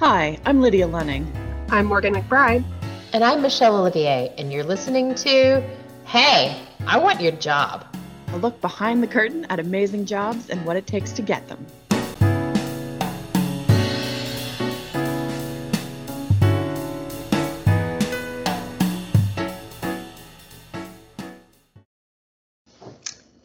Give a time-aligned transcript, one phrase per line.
[0.00, 1.30] Hi, I'm Lydia Lunning.
[1.68, 2.64] I'm Morgan McBride.
[3.12, 5.62] And I'm Michelle Olivier, and you're listening to
[6.06, 7.84] Hey, I Want Your Job.
[8.28, 11.66] A look behind the curtain at amazing jobs and what it takes to get them.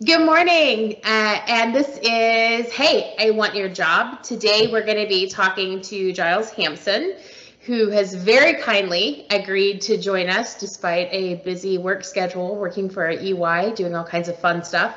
[0.05, 4.21] Good morning, uh, and this is Hey, I Want Your Job.
[4.21, 7.15] Today we're going to be talking to Giles Hampson,
[7.61, 13.10] who has very kindly agreed to join us despite a busy work schedule, working for
[13.10, 14.96] EY, doing all kinds of fun stuff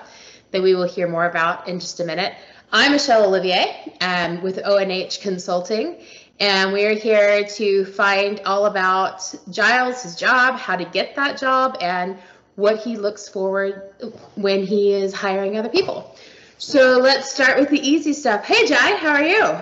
[0.51, 2.35] that we will hear more about in just a minute.
[2.71, 6.03] I'm Michelle Olivier um, with ONH Consulting,
[6.39, 11.39] and we are here to find all about Giles, his job, how to get that
[11.39, 12.19] job, and
[12.59, 13.95] what he looks forward
[14.35, 16.17] when he is hiring other people.
[16.59, 18.45] So let's start with the easy stuff.
[18.45, 19.57] Hey, Jai, how are you?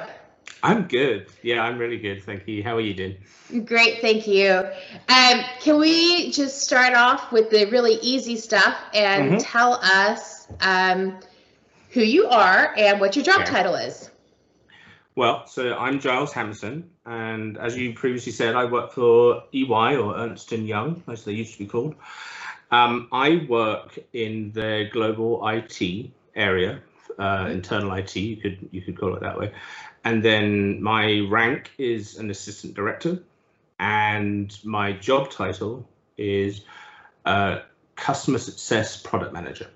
[0.62, 1.26] I'm good.
[1.42, 2.22] Yeah, I'm really good.
[2.24, 2.62] Thank you.
[2.62, 3.16] How are you doing?
[3.66, 4.64] Great, thank you.
[5.10, 9.38] Um, can we just start off with the really easy stuff and mm-hmm.
[9.40, 11.20] tell us um,
[11.90, 13.50] who you are and what your job okay.
[13.50, 14.10] title is?
[15.16, 20.16] Well, so I'm Giles Hampson, and as you previously said, I work for EY or
[20.16, 21.94] Ernst and Young, as they used to be called.
[22.70, 26.80] Um, I work in the global IT area,
[27.18, 28.16] uh, internal IT.
[28.16, 29.52] You could you could call it that way.
[30.04, 33.22] And then my rank is an assistant director,
[33.78, 36.62] and my job title is
[37.24, 37.60] uh,
[37.94, 39.68] customer success product manager.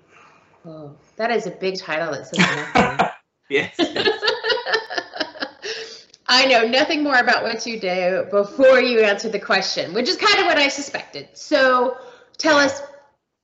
[0.65, 2.11] Oh, that is a big title.
[2.11, 3.09] That says
[3.49, 3.75] yes.
[6.33, 10.15] I know nothing more about what you do before you answer the question, which is
[10.15, 11.27] kind of what I suspected.
[11.33, 11.97] So
[12.41, 12.81] tell us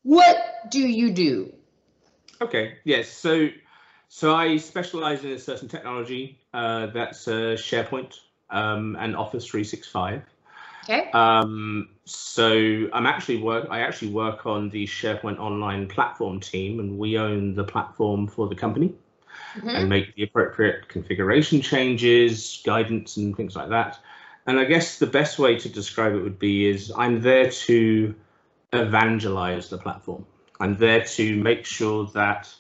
[0.04, 1.54] what do you do?
[2.42, 3.10] Okay, yes.
[3.10, 3.50] So
[4.08, 10.22] so I specialize in a certain technology uh, that's uh, SharePoint um, and Office 365.
[10.86, 11.12] Okay.
[11.12, 13.68] Um, so I'm actually work.
[13.70, 18.48] I actually work on the SharePoint Online platform team, and we own the platform for
[18.48, 18.94] the company
[19.56, 19.70] mm-hmm.
[19.70, 24.00] and make the appropriate configuration changes, guidance, and things like that.
[24.46, 28.16] And I guess the best way to describe it would be is I'm there to
[28.82, 30.26] evangelize the platform.
[30.60, 32.54] I'm there to make sure that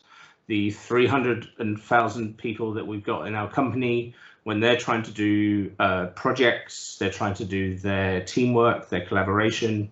[0.47, 6.07] the 300,000 people that we've got in our company, when they're trying to do uh,
[6.07, 9.91] projects, they're trying to do their teamwork, their collaboration,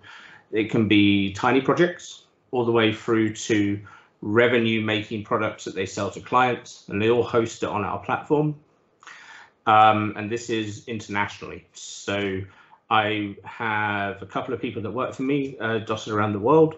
[0.52, 3.82] it can be tiny projects all the way through to
[4.22, 8.00] revenue making products that they sell to clients, and they all host it on our
[8.00, 8.56] platform.
[9.66, 11.68] Um, and this is internationally.
[11.74, 12.42] So
[12.90, 16.76] I have a couple of people that work for me uh, dotted around the world.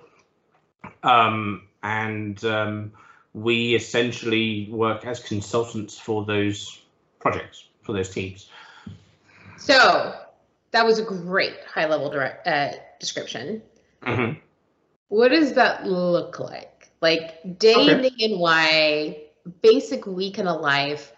[1.04, 2.94] Um, and um,
[3.34, 6.82] we essentially work as consultants for those
[7.20, 8.50] projects, for those teams.
[9.58, 10.14] So
[10.72, 13.62] that was a great high level direct, uh, description.
[14.04, 14.40] Mm-hmm.
[15.10, 16.90] What does that look like?
[17.02, 18.08] Like day okay.
[18.08, 19.24] in, in, why,
[19.62, 21.14] basic week in a life.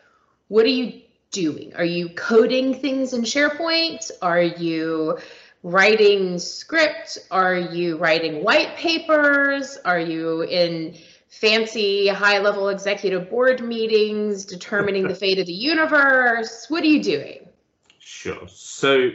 [0.47, 1.01] What do you
[1.31, 1.73] doing?
[1.75, 4.11] Are you coding things in SharePoint?
[4.21, 5.19] Are you
[5.63, 7.17] writing script?
[7.31, 9.77] Are you writing white papers?
[9.85, 10.97] Are you in
[11.29, 16.65] fancy high level executive board meetings determining the fate of the universe?
[16.69, 17.47] What are you doing?
[17.99, 18.47] Sure.
[18.47, 19.11] So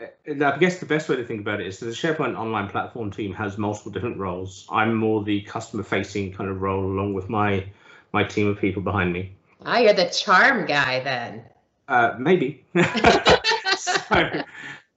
[0.00, 3.10] uh, I guess the best way to think about it is the SharePoint online platform
[3.10, 4.66] team has multiple different roles.
[4.70, 7.66] I'm more the customer facing kind of role along with my
[8.12, 9.32] my team of people behind me.
[9.64, 11.44] Ah, you're the charm guy then.
[11.88, 12.64] Uh, maybe.
[13.76, 14.42] so,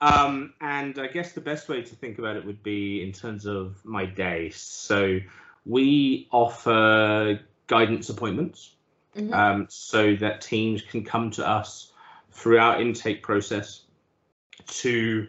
[0.01, 3.45] um, and I guess the best way to think about it would be in terms
[3.45, 4.51] of my day.
[4.51, 5.19] So
[5.65, 8.75] we offer guidance appointments
[9.15, 9.33] mm-hmm.
[9.33, 11.91] um, so that teams can come to us
[12.31, 13.81] through our intake process
[14.67, 15.27] to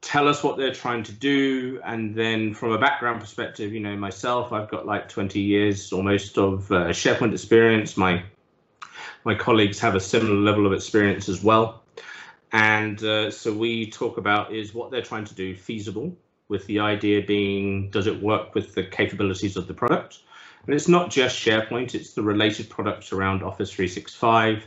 [0.00, 3.96] tell us what they're trying to do and then from a background perspective you know
[3.96, 8.22] myself i've got like 20 years almost of uh, sharepoint experience my
[9.24, 11.82] my colleagues have a similar level of experience as well.
[12.52, 16.16] And uh, so we talk about is what they're trying to do feasible,
[16.48, 20.20] with the idea being does it work with the capabilities of the product?
[20.66, 24.64] And it's not just SharePoint, it's the related products around Office 365.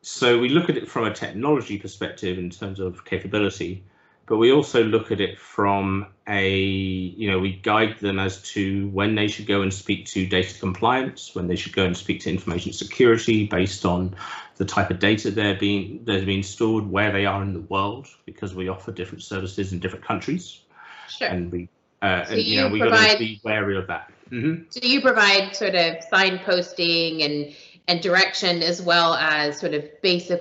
[0.00, 3.84] So we look at it from a technology perspective in terms of capability,
[4.28, 8.88] but we also look at it from a, you know, we guide them as to
[8.90, 12.20] when they should go and speak to data compliance, when they should go and speak
[12.20, 14.14] to information security based on
[14.56, 18.06] the type of data they're being that's being stored, where they are in the world,
[18.26, 20.60] because we offer different services in different countries.
[21.08, 21.28] Sure.
[21.28, 21.68] And we,
[22.02, 24.12] uh, so and, you, you know, we got to be wary of that.
[24.30, 24.64] Mm-hmm.
[24.68, 27.56] So you provide sort of signposting and
[27.88, 30.40] and direction as well as sort of basic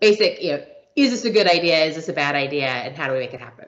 [0.00, 0.64] basic, you know,
[0.96, 1.84] is this a good idea?
[1.84, 2.68] Is this a bad idea?
[2.68, 3.66] And how do we make it happen?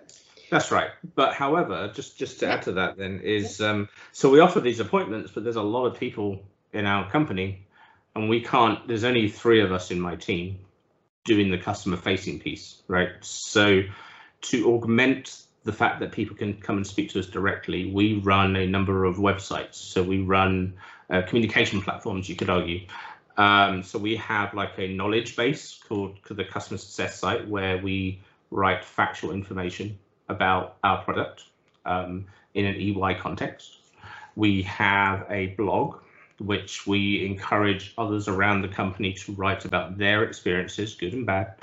[0.50, 0.90] That's right.
[1.14, 2.54] But however, just just to yeah.
[2.54, 5.86] add to that, then is um, so we offer these appointments, but there's a lot
[5.86, 6.42] of people
[6.72, 7.66] in our company,
[8.14, 8.86] and we can't.
[8.86, 10.60] There's only three of us in my team
[11.24, 13.10] doing the customer facing piece, right?
[13.20, 13.82] So
[14.42, 18.54] to augment the fact that people can come and speak to us directly, we run
[18.54, 19.74] a number of websites.
[19.74, 20.74] So we run
[21.10, 22.86] uh, communication platforms, you could argue.
[23.36, 28.20] Um, so we have like a knowledge base called the customer success site where we
[28.50, 29.98] write factual information
[30.28, 31.44] about our product
[31.84, 33.76] um, in an EY context.
[34.34, 35.98] We have a blog
[36.38, 41.54] which we encourage others around the company to write about their experiences, good and bad,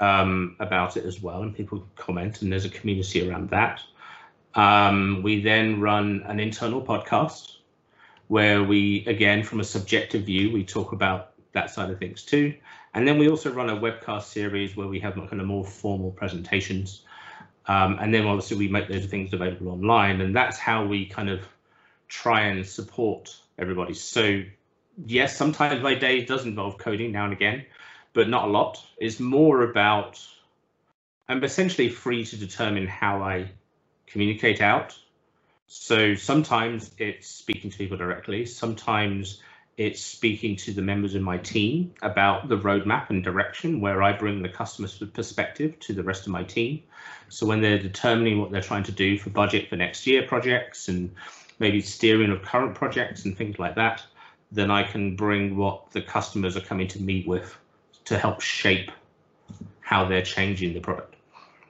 [0.00, 3.82] um, about it as well, and people comment, and there's a community around that.
[4.54, 7.56] Um, we then run an internal podcast
[8.30, 12.54] where we, again, from a subjective view, we talk about that side of things too.
[12.94, 16.10] And then we also run a webcast series where we have kind of more formal
[16.12, 17.02] presentations
[17.70, 21.30] um, and then obviously we make those things available online, and that's how we kind
[21.30, 21.46] of
[22.08, 23.94] try and support everybody.
[23.94, 24.42] So
[25.06, 27.64] yes, sometimes my day does involve coding now and again,
[28.12, 28.84] but not a lot.
[28.98, 30.20] It's more about
[31.28, 33.50] I'm essentially free to determine how I
[34.08, 34.98] communicate out.
[35.72, 38.44] So sometimes it's speaking to people directly.
[38.44, 39.40] Sometimes
[39.76, 44.12] it's speaking to the members of my team about the roadmap and direction where I
[44.12, 46.82] bring the customer's perspective to the rest of my team.
[47.28, 50.88] So when they're determining what they're trying to do for budget for next year projects
[50.88, 51.14] and
[51.60, 54.02] maybe steering of current projects and things like that,
[54.50, 57.56] then I can bring what the customers are coming to meet with
[58.06, 58.90] to help shape
[59.82, 61.14] how they're changing the product.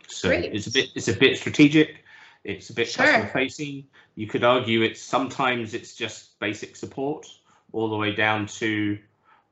[0.08, 0.54] So Great.
[0.54, 1.99] it's a bit it's a bit strategic,
[2.44, 3.04] it's a bit sure.
[3.04, 3.84] customer facing.
[4.14, 7.26] You could argue it's sometimes it's just basic support
[7.72, 8.98] all the way down to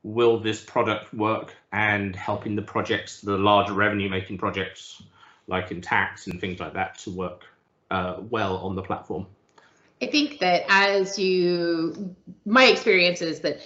[0.03, 5.01] will this product work and helping the projects, the larger revenue making projects
[5.47, 7.43] like in tax and things like that to work
[7.91, 9.25] uh, well on the platform.
[10.01, 12.15] I think that as you,
[12.45, 13.59] my experience is that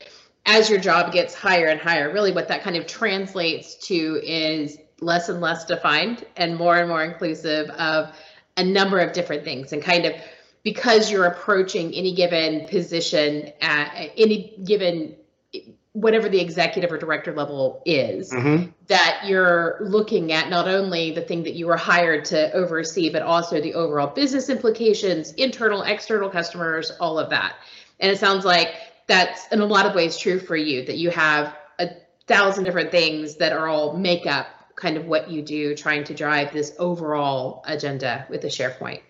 [0.45, 4.77] as your job gets higher and higher, really what that kind of translates to is
[4.99, 8.15] less and less defined and more and more inclusive of
[8.57, 10.13] a number of different things and kind of
[10.63, 15.15] because you're approaching any given position at any given
[15.93, 18.69] whatever the executive or director level is mm-hmm.
[18.87, 23.21] that you're looking at not only the thing that you were hired to oversee but
[23.21, 27.55] also the overall business implications internal external customers all of that
[27.99, 28.73] and it sounds like
[29.05, 31.89] that's in a lot of ways true for you that you have a
[32.25, 36.13] thousand different things that are all make up kind of what you do trying to
[36.13, 39.01] drive this overall agenda with the sharepoint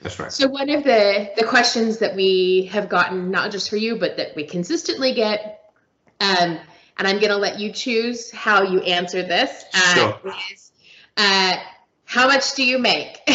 [0.00, 0.32] that's right.
[0.32, 4.16] So one of the the questions that we have gotten, not just for you, but
[4.16, 5.72] that we consistently get,
[6.20, 6.58] um,
[6.98, 9.64] and I'm going to let you choose how you answer this.
[9.74, 10.20] Uh, sure.
[10.52, 10.72] Is,
[11.16, 11.56] uh,
[12.04, 13.20] how much do you make?
[13.26, 13.34] you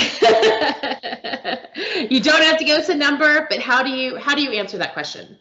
[2.22, 4.94] don't have to go to number, but how do you how do you answer that
[4.94, 5.38] question?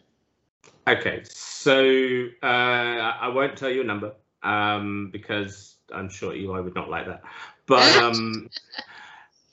[0.87, 6.75] Okay, so uh, I won't tell you a number um, because I'm sure EY would
[6.75, 7.23] not like that.
[7.65, 8.49] But um,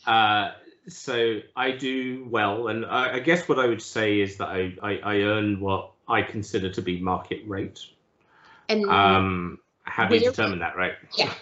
[0.07, 0.53] uh,
[0.89, 4.75] so I do well, and I, I, guess what I would say is that I,
[4.83, 7.87] I, I earn what I consider to be market rate.
[8.69, 10.95] And um, how do you determine that, right?
[11.17, 11.33] Yeah.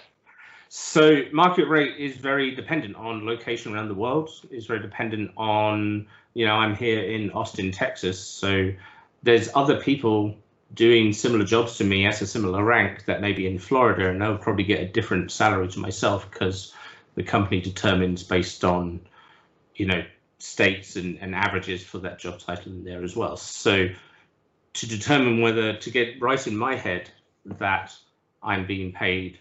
[0.69, 4.31] So market rate is very dependent on location around the world.
[4.51, 8.73] It's very dependent on, you know, I'm here in Austin, Texas, so
[9.23, 10.37] there's other people
[10.77, 14.23] doing similar jobs to me at a similar rank that may be in Florida, and
[14.23, 16.73] they'll probably get a different salary to myself because
[17.17, 19.01] the company determines based on
[19.77, 20.03] you know,
[20.39, 23.37] states and, and averages for that job title in there as well.
[23.37, 23.89] So
[24.75, 27.11] to determine whether to get right in my head
[27.45, 27.95] that
[28.43, 29.39] I'm being paid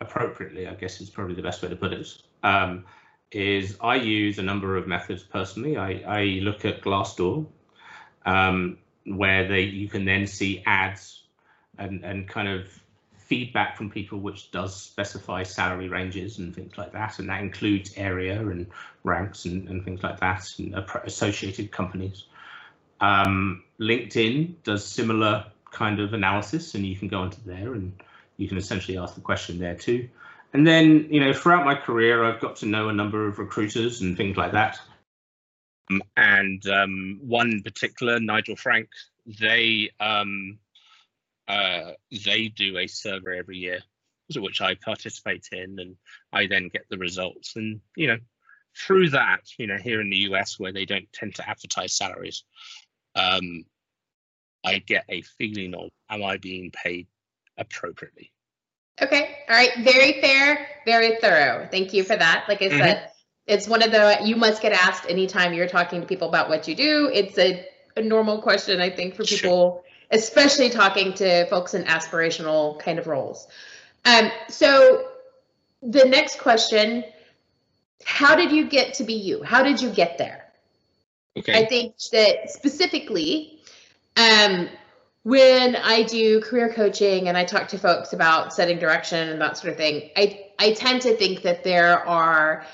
[0.00, 2.08] appropriately, I guess is probably the best way to put it.
[2.42, 2.84] Um,
[3.30, 5.76] is I use a number of methods personally.
[5.76, 7.46] I, I look at Glassdoor,
[8.24, 11.22] um, where they you can then see ads
[11.78, 12.66] and, and kind of
[13.16, 17.92] feedback from people which does specify salary ranges and things like that, and that includes
[17.96, 18.66] area and
[19.02, 22.24] ranks and, and things like that, and associated companies.
[23.00, 27.92] Um, LinkedIn does similar kind of analysis, and you can go onto there and
[28.36, 30.08] you can essentially ask the question there too.
[30.52, 34.00] And then, you know, throughout my career, I've got to know a number of recruiters
[34.00, 34.78] and things like that.
[35.90, 38.88] Um, and um, one particular, Nigel Frank,
[39.26, 40.58] they um,
[41.48, 41.92] uh,
[42.24, 43.80] they do a survey every year,
[44.34, 45.96] which I participate in, and
[46.32, 47.56] I then get the results.
[47.56, 48.18] And you know,
[48.76, 52.44] through that, you know, here in the US where they don't tend to advertise salaries,
[53.14, 53.64] um,
[54.64, 57.06] I get a feeling of am I being paid
[57.58, 58.32] appropriately?
[59.00, 59.36] Okay.
[59.48, 59.72] All right.
[59.78, 61.68] Very fair, very thorough.
[61.70, 62.46] Thank you for that.
[62.48, 62.78] Like I mm-hmm.
[62.78, 63.10] said,
[63.46, 66.66] it's one of the you must get asked anytime you're talking to people about what
[66.66, 67.10] you do.
[67.12, 70.18] It's a, a normal question, I think, for people, sure.
[70.18, 73.46] especially talking to folks in aspirational kind of roles.
[74.04, 75.08] Um, so
[75.82, 77.04] the next question,
[78.04, 79.42] how did you get to be you?
[79.42, 80.44] How did you get there?
[81.36, 81.58] Okay.
[81.58, 83.60] I think that specifically,
[84.16, 84.68] um,
[85.24, 89.56] when I do career coaching and I talk to folks about setting direction and that
[89.56, 92.64] sort of thing, I, I tend to think that there are,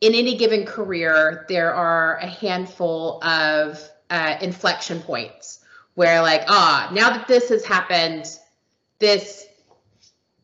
[0.00, 6.90] in any given career, there are a handful of uh, inflection points where, like, ah,
[6.92, 8.26] now that this has happened,
[8.98, 9.46] this,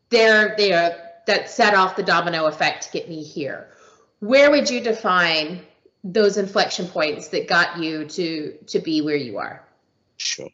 [0.08, 3.68] there, there, that set off the domino effect to get me here.
[4.20, 5.60] Where would you define
[6.02, 9.64] those inflection points that got you to to be where you are?
[10.16, 10.48] Sure.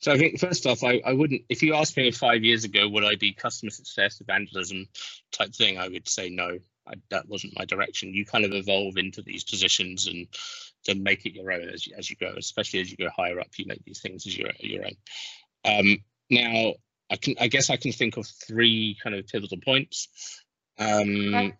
[0.00, 2.88] So I think first off, I, I wouldn't, if you asked me five years ago,
[2.88, 4.88] would I be customer success evangelism
[5.30, 5.78] type thing?
[5.78, 6.58] I would say no.
[6.86, 8.14] I, that wasn't my direction.
[8.14, 10.26] You kind of evolve into these positions and
[10.86, 13.38] then make it your own as you, as you go, especially as you go higher
[13.40, 14.96] up, you make these things as your, your own.
[15.64, 15.98] Um,
[16.30, 16.74] now,
[17.10, 20.08] I can, I guess I can think of three kind of pivotal points.
[20.78, 21.52] Um, okay.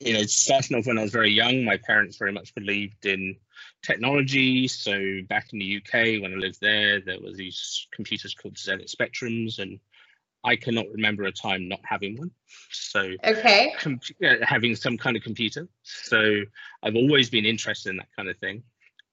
[0.00, 3.36] You know, starting off when I was very young, my parents very much believed in
[3.82, 4.68] technology.
[4.68, 8.94] So back in the UK, when I lived there, there were these computers called ZX
[8.94, 9.78] Spectrums, and
[10.44, 12.32] I cannot remember a time not having one.
[12.70, 14.00] So okay, com-
[14.42, 15.68] having some kind of computer.
[15.82, 16.42] So
[16.82, 18.64] I've always been interested in that kind of thing.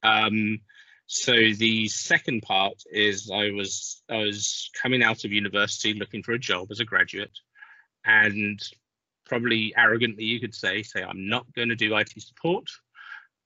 [0.01, 0.61] Um,
[1.05, 6.33] so the second part is I was I was coming out of university looking for
[6.33, 7.37] a job as a graduate,
[8.05, 8.59] and
[9.25, 12.65] probably arrogantly you could say say I'm not going to do IT support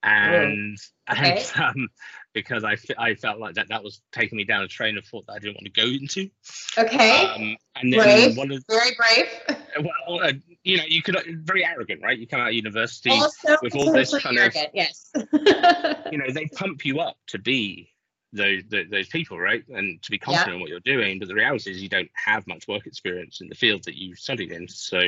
[0.04, 0.78] and,
[1.10, 1.44] okay.
[1.56, 1.88] and um,
[2.34, 5.26] because I, I felt like that that was taking me down a train of thought
[5.28, 6.30] that I didn't want to go into.
[6.78, 7.26] Okay.
[7.26, 8.38] Um, and then brave.
[8.38, 9.58] one of very brave.
[10.08, 10.34] Well, uh,
[10.64, 12.16] you know, you could uh, very arrogant, right?
[12.16, 15.10] You come out of university also, with all this kind arrogant, of yes.
[16.12, 17.90] you know, they pump you up to be
[18.34, 19.64] those those people, right?
[19.70, 20.54] And to be confident yeah.
[20.54, 21.18] in what you're doing.
[21.18, 24.14] But the reality is, you don't have much work experience in the field that you
[24.14, 24.68] studied in.
[24.68, 25.02] So,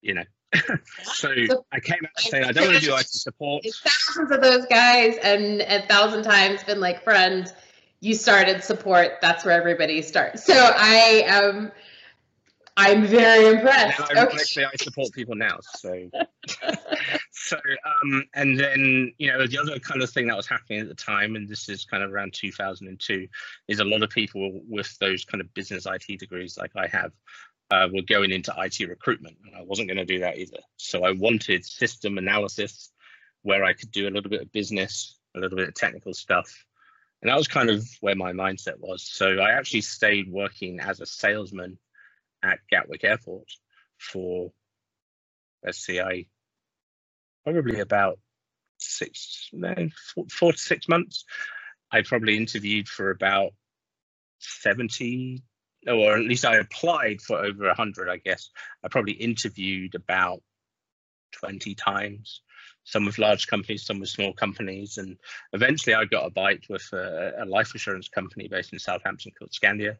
[0.00, 0.24] you know,
[1.02, 1.30] so,
[1.72, 3.64] I came out saying I don't want to do IT support.
[3.64, 7.52] Thousands of those guys, and a thousand times been like, friend,
[8.00, 9.12] you started support.
[9.22, 10.44] That's where everybody starts.
[10.44, 11.72] So I um,
[12.76, 14.00] I'm very impressed.
[14.00, 14.36] I'm, okay.
[14.36, 15.58] Actually, I support people now.
[15.76, 16.10] So,
[17.30, 17.56] so
[18.02, 20.94] um, and then you know the other kind of thing that was happening at the
[20.94, 23.28] time, and this is kind of around 2002,
[23.68, 27.12] is a lot of people with those kind of business IT degrees like I have
[27.70, 30.58] uh, were going into IT recruitment, and I wasn't going to do that either.
[30.76, 32.90] So I wanted system analysis
[33.42, 36.64] where I could do a little bit of business, a little bit of technical stuff.
[37.20, 39.08] And that was kind of where my mindset was.
[39.08, 41.78] So I actually stayed working as a salesman
[42.42, 43.48] at Gatwick Airport
[43.98, 44.52] for,
[45.64, 46.26] let's see, I
[47.44, 48.18] probably about
[48.78, 49.50] six,
[50.30, 51.24] four to six months.
[51.90, 53.52] I probably interviewed for about
[54.40, 55.42] 70
[55.88, 58.50] or at least I applied for over 100, I guess.
[58.84, 60.42] I probably interviewed about
[61.32, 62.42] 20 times,
[62.84, 64.98] some with large companies, some with small companies.
[64.98, 65.16] And
[65.52, 69.52] eventually I got a bite with a, a life insurance company based in Southampton called
[69.52, 69.96] Skandia,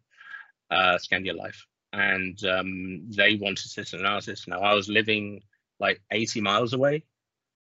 [0.70, 1.66] uh, Skandia Life.
[1.92, 4.46] And um, they wanted system analysis.
[4.48, 5.42] Now I was living
[5.78, 7.04] like 80 miles away.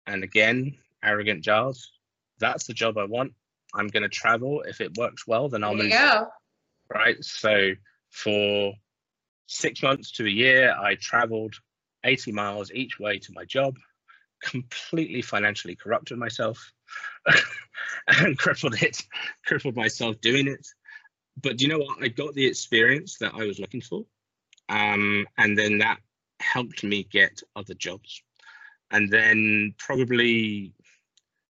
[0.06, 1.92] And again, arrogant Giles,
[2.40, 3.34] that's the job I want.
[3.74, 4.62] I'm going to travel.
[4.62, 5.90] If it works well, then I'll move.
[5.90, 6.24] Yeah.
[6.92, 7.22] Right.
[7.22, 7.72] So
[8.10, 8.74] for
[9.46, 11.54] six months to a year, I traveled
[12.04, 13.76] 80 miles each way to my job,
[14.42, 16.72] completely financially corrupted myself
[18.08, 19.02] and crippled it,
[19.46, 20.66] crippled myself doing it.
[21.42, 22.02] But do you know what?
[22.02, 24.04] I got the experience that I was looking for.
[24.68, 25.98] Um, and then that
[26.40, 28.22] helped me get other jobs.
[28.90, 30.72] And then probably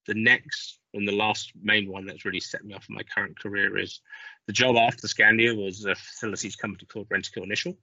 [0.06, 3.38] the next and the last main one that's really set me off in my current
[3.38, 4.00] career is
[4.46, 7.76] the job after Skandia was a facilities company called Rentokil Initial.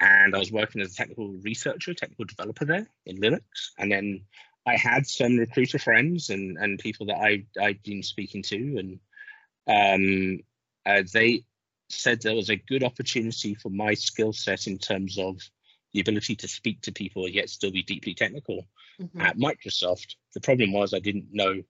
[0.00, 3.42] And I was working as a technical researcher, technical developer there in Linux.
[3.78, 4.24] And then
[4.66, 8.78] I had some recruiter friends and, and people that I, I'd been speaking to.
[8.78, 9.00] And
[9.68, 10.40] um,
[10.84, 11.44] uh, they
[11.88, 15.40] said there was a good opportunity for my skill set in terms of
[15.92, 18.66] the ability to speak to people yet still be deeply technical
[19.00, 19.20] mm-hmm.
[19.20, 20.16] at Microsoft.
[20.34, 21.62] The problem was I didn't know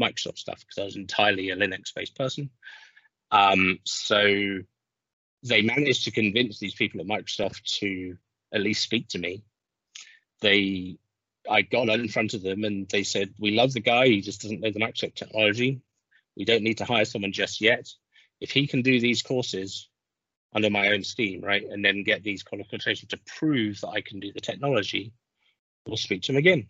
[0.00, 2.50] Microsoft stuff because I was entirely a Linux based person.
[3.30, 4.58] Um, so
[5.42, 8.16] they managed to convince these people at Microsoft to
[8.52, 9.42] at least speak to me.
[10.40, 10.98] They,
[11.48, 14.06] I got in front of them and they said, "We love the guy.
[14.06, 15.80] He just doesn't know the Microsoft technology.
[16.36, 17.88] We don't need to hire someone just yet.
[18.40, 19.88] If he can do these courses,
[20.56, 21.64] under my own steam, right?
[21.68, 25.12] And then get these qualifications to prove that I can do the technology,
[25.86, 26.68] we'll speak to him again.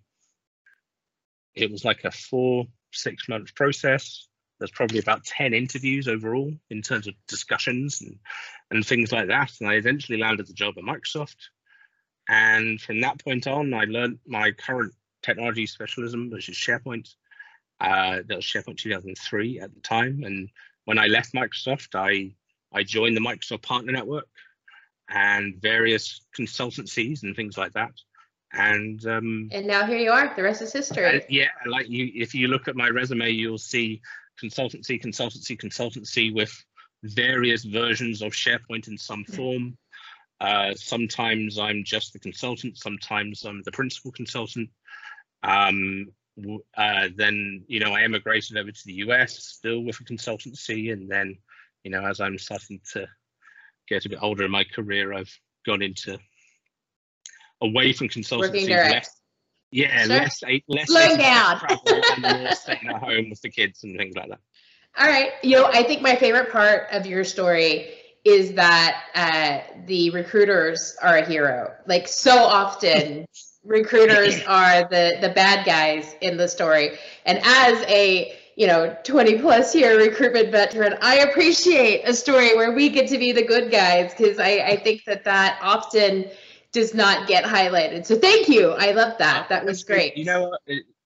[1.54, 2.66] It was like a four,
[2.96, 4.26] six month process.
[4.58, 8.18] There's probably about 10 interviews overall in terms of discussions and,
[8.70, 9.52] and things like that.
[9.60, 11.36] And I eventually landed the job at Microsoft.
[12.28, 17.08] And from that point on, I learned my current technology specialism, which is SharePoint.
[17.80, 20.22] Uh, that was SharePoint 2003 at the time.
[20.24, 20.48] And
[20.86, 22.34] when I left Microsoft, I
[22.72, 24.28] I joined the Microsoft Partner Network
[25.08, 27.92] and various consultancies and things like that.
[28.56, 30.32] And um, and now here you are.
[30.34, 31.24] The rest is history.
[31.28, 34.00] yeah, like you, if you look at my resume, you'll see
[34.42, 36.52] consultancy, consultancy, consultancy with
[37.02, 39.76] various versions of SharePoint in some form.
[40.40, 42.78] Uh, sometimes I'm just the consultant.
[42.78, 44.70] Sometimes I'm the principal consultant.
[45.42, 46.12] Um,
[46.76, 51.10] uh, then you know I emigrated over to the US, still with a consultancy, and
[51.10, 51.36] then
[51.86, 53.06] you know, as I'm starting to
[53.88, 55.32] get a bit older in my career, I've
[55.64, 56.18] gone into
[57.60, 58.68] away from consultancy.
[58.68, 59.20] Less,
[59.70, 60.16] yeah, sure.
[60.16, 64.28] less less slow down, and more staying at home with the kids and things like
[64.28, 64.40] that.
[64.98, 67.90] All right, you know, I think my favorite part of your story
[68.24, 71.72] is that uh, the recruiters are a hero.
[71.86, 73.26] Like so often,
[73.64, 79.38] recruiters are the the bad guys in the story, and as a you know 20
[79.38, 83.70] plus year recruitment veteran i appreciate a story where we get to be the good
[83.70, 86.24] guys because I, I think that that often
[86.76, 88.04] does not get highlighted.
[88.04, 88.72] So thank you.
[88.72, 89.48] I love that.
[89.48, 90.14] That was great.
[90.14, 90.54] you know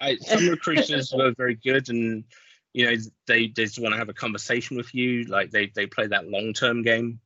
[0.00, 2.25] I, some recruiters were very good and
[2.73, 2.97] you know
[3.29, 5.25] they, they just want to have a conversation with you.
[5.25, 7.21] Like they they play that long-term game.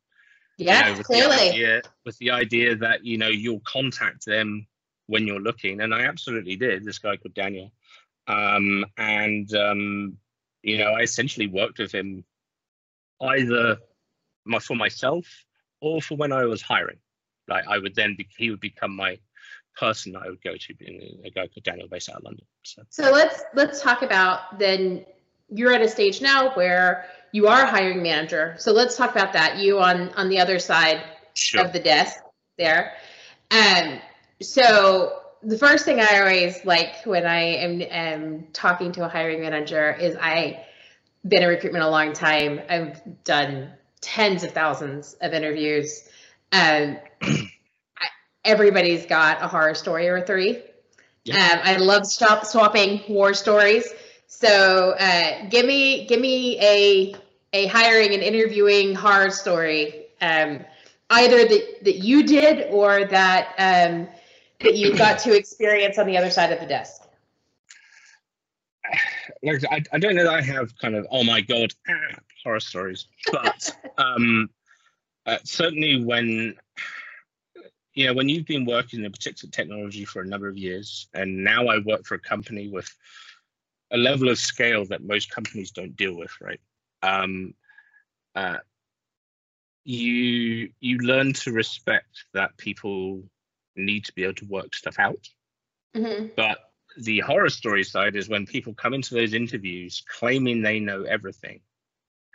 [0.59, 1.37] Yeah you know, with clearly.
[1.37, 4.67] the idea, with the idea that you know you'll contact them
[5.07, 5.81] when you're looking.
[5.81, 6.85] And i absolutely did.
[6.85, 7.73] This guy called daniel.
[8.27, 10.19] Um, and um,
[10.63, 12.25] you know, I essentially worked with him
[13.23, 13.79] either
[14.45, 15.27] my, for myself
[15.81, 16.99] or for when I was hiring.
[17.49, 19.19] Like I would then be, he would become my
[19.77, 20.75] person I would go to,
[21.25, 22.45] a guy called Daniel based out of London.
[22.63, 22.83] So.
[22.91, 25.05] so let's let's talk about then.
[25.51, 28.57] You're at a stage now where you are a hiring manager.
[28.59, 29.59] So let's talk about that.
[29.59, 31.03] You on on the other side
[31.35, 31.65] sure.
[31.65, 32.17] of the desk
[32.59, 32.93] there.
[33.51, 34.01] Um.
[34.41, 39.43] So the first thing I always like when I am, am talking to a hiring
[39.43, 40.65] manager is I
[41.27, 42.61] been in recruitment a long time.
[42.69, 46.09] I've done tens of thousands of interviews.
[46.55, 46.99] Um,
[48.45, 50.57] everybody's got a horror story or three.
[51.33, 53.89] Um, I love stop swapping war stories.
[54.27, 57.15] So uh, give me give me a
[57.53, 60.61] a hiring and interviewing horror story, um,
[61.11, 64.07] either that that you did or that um,
[64.61, 67.03] that you got to experience on the other side of the desk?
[69.43, 72.61] Like I, I don't know that I have kind of oh my god ah, horror
[72.61, 74.51] stories, but um,
[75.27, 76.55] uh, certainly when
[77.95, 81.09] you know when you've been working in a particular technology for a number of years,
[81.15, 82.93] and now I work for a company with
[83.91, 86.61] a level of scale that most companies don't deal with, right?
[87.03, 87.55] Um,
[88.35, 88.59] uh,
[89.85, 93.23] you you learn to respect that people
[93.77, 95.29] need to be able to work stuff out.
[95.97, 96.29] Mm-hmm.
[96.37, 96.59] But
[96.97, 101.61] the horror story side is when people come into those interviews claiming they know everything.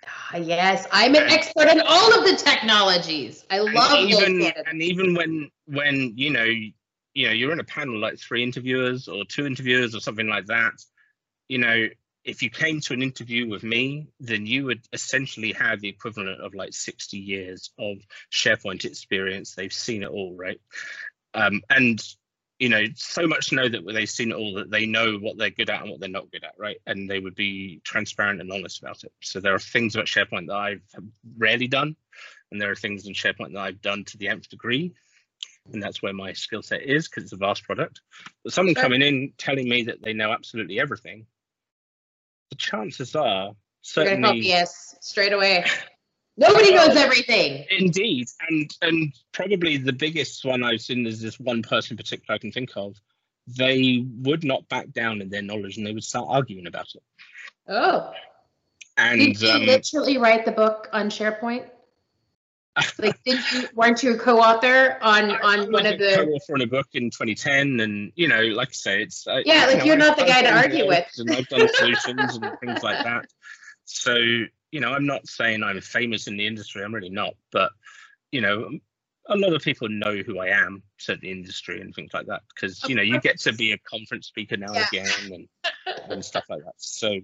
[0.08, 3.46] Ah, yes, I'm an and, expert in all of the technologies.
[3.50, 7.66] I love and even, And even when when you know you know you're in a
[7.66, 10.74] panel like three interviewers or two interviewers or something like that,
[11.48, 11.88] you know
[12.26, 16.42] if you came to an interview with me, then you would essentially have the equivalent
[16.42, 17.98] of like 60 years of
[18.32, 19.56] SharePoint experience.
[19.56, 20.60] They've seen it all, right?
[21.34, 22.02] um, and
[22.60, 25.38] you know so much to know that they've seen it all that they know what
[25.38, 26.78] they're good at and what they're not good at right?
[26.86, 29.12] And they would be transparent and honest about it.
[29.22, 30.82] So there are things about sharepoint that i've
[31.38, 31.96] rarely done
[32.52, 34.94] and there are things in sharepoint that i've done to the nth degree
[35.72, 38.02] and that's where my skill set is because it's a vast product.
[38.44, 38.84] But someone sure.
[38.84, 41.28] coming in telling me that they know absolutely everything
[42.50, 45.66] the chances are certainly yes straight away
[46.38, 47.66] Nobody knows everything.
[47.70, 52.36] Indeed, and and probably the biggest one I've seen is this one person in particular
[52.36, 52.96] I can think of.
[53.48, 57.04] They would not back down in their knowledge, and they would start arguing about it.
[57.68, 58.14] Oh.
[58.96, 61.70] And did you um, literally write the book on SharePoint?
[63.00, 66.62] like, did you weren't you a co-author on I on one of the co-author on
[66.62, 69.94] a book in 2010, and you know, like I say, it's uh, yeah, like you
[69.94, 71.08] are not the guy to argue with.
[71.18, 73.26] And I've done solutions and things like that.
[73.86, 74.16] So
[74.72, 76.84] you know, I'm not saying I'm famous in the industry.
[76.84, 77.72] I'm really not, but
[78.32, 78.70] you know,
[79.28, 82.26] a lot of people know who I am, certainly in the industry and things like
[82.28, 84.86] that, because you know, you get to be a conference speaker now yeah.
[84.92, 85.48] again and
[86.12, 86.76] and stuff like that.
[86.78, 87.20] So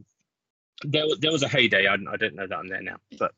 [0.83, 1.87] there, there was a heyday.
[1.87, 3.33] I, I don't know that I'm there now, but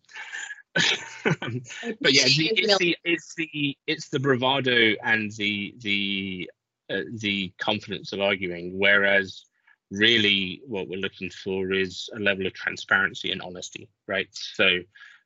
[1.23, 6.49] but yeah, the, it's the it's the it's the bravado and the the
[6.89, 9.45] uh, the confidence of arguing, whereas
[9.91, 14.27] really what we're looking for is a level of transparency and honesty, right?
[14.31, 14.65] So,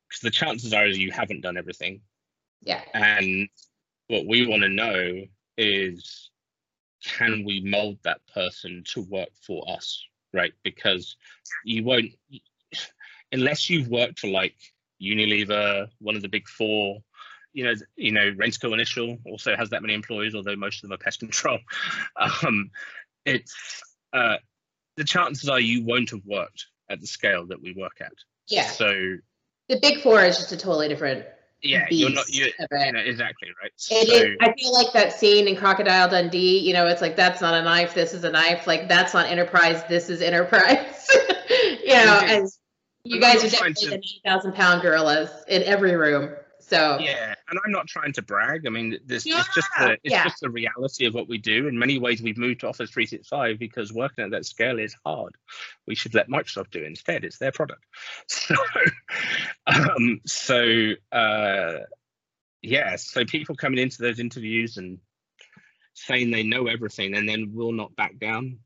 [0.08, 2.02] because the chances are you haven't done everything,
[2.62, 2.84] Yeah.
[2.93, 3.50] and
[4.08, 5.24] what we want to know
[5.58, 6.30] is
[7.04, 10.54] can we mold that person to work for us, right?
[10.63, 11.15] Because
[11.65, 12.12] you won't
[13.32, 14.56] unless you've worked for like
[15.02, 17.00] Unilever, one of the big four.
[17.54, 20.93] You know, you know, Rentokil Initial also has that many employees, although most of them
[20.93, 21.60] are pest control.
[22.15, 22.69] Um,
[23.26, 23.82] it's
[24.13, 24.38] uh,
[25.01, 28.13] the chances are you won't have worked at the scale that we work at.
[28.47, 28.67] Yeah.
[28.67, 28.87] So
[29.67, 31.25] The big four is just a totally different
[31.63, 32.85] yeah, you're not you, of it.
[32.87, 33.71] you know exactly right.
[33.75, 37.39] So is, I feel like that scene in Crocodile Dundee, you know, it's like that's
[37.41, 38.65] not a knife, this is a knife.
[38.67, 41.07] Like that's not Enterprise, this is Enterprise.
[41.09, 42.29] you know, Mhm.
[42.29, 42.49] and
[43.03, 46.35] you guys are definitely to- the nine thousand pound gorillas in every room.
[46.71, 48.65] So yeah, and I'm not trying to brag.
[48.65, 50.23] I mean, this Yeah, it's just the it's yeah.
[50.23, 51.67] just the reality of what we do.
[51.67, 55.36] In many ways, we've moved to Office 365 because working at that scale is hard.
[55.86, 57.25] We should let Microsoft do it instead.
[57.25, 57.84] It's their product.
[58.27, 58.55] So,
[59.67, 61.79] um, so uh,
[62.62, 64.99] yeah, so people coming into those interviews and
[65.93, 68.60] saying they know everything and then will not back down.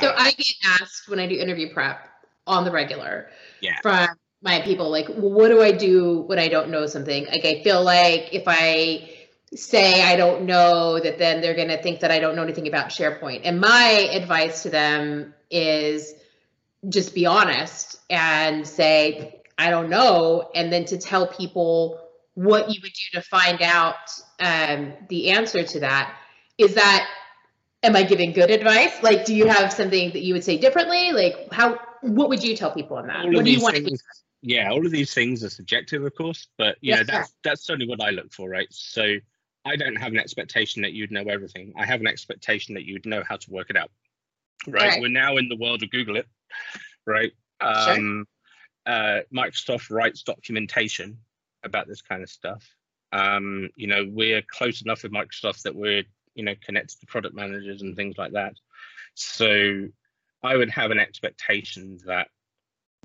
[0.00, 2.08] So uh, I get asked when I do interview prep
[2.46, 3.30] on the regular
[3.60, 3.78] Yeah.
[3.82, 4.08] from
[4.42, 7.26] my people, like, what do I do when I don't know something?
[7.26, 9.08] Like, I feel like if I
[9.54, 12.66] say I don't know, that then they're going to think that I don't know anything
[12.66, 13.42] about SharePoint.
[13.44, 16.14] And my advice to them is
[16.88, 20.50] just be honest and say, I don't know.
[20.54, 22.00] And then to tell people
[22.34, 23.96] what you would do to find out
[24.40, 26.16] um, the answer to that.
[26.58, 27.06] Is that
[27.82, 29.02] am I giving good advice?
[29.02, 31.12] Like, do you have something that you would say differently?
[31.12, 33.24] Like, how, what would you tell people on that?
[33.24, 33.98] all What do you want to hear?
[34.42, 37.88] Yeah, all of these things are subjective, of course, but you know that's that's certainly
[37.88, 38.66] what I look for, right?
[38.70, 39.14] So
[39.64, 41.72] I don't have an expectation that you'd know everything.
[41.78, 43.90] I have an expectation that you'd know how to work it out.
[44.66, 44.90] Right.
[44.90, 45.00] Right.
[45.00, 46.26] We're now in the world of Google it,
[47.06, 47.32] right?
[47.62, 47.92] Sure.
[47.92, 48.26] Um,
[48.84, 51.18] uh, Microsoft writes documentation
[51.62, 52.64] about this kind of stuff.
[53.12, 56.02] Um, you know, we're close enough with Microsoft that we're
[56.34, 58.54] you know connected to product managers and things like that.
[59.14, 59.86] So
[60.42, 62.26] I would have an expectation that